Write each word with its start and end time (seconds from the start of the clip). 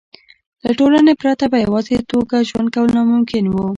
له 0.65 0.71
ټولنې 0.79 1.13
پرته 1.21 1.45
په 1.51 1.57
یوازې 1.65 1.95
توګه 2.11 2.45
ژوند 2.49 2.67
کول 2.75 2.89
ناممکن 2.97 3.45
وو. 3.49 3.65